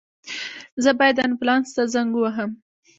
[0.83, 2.51] زه باید آنبولاس ته زنګ ووهم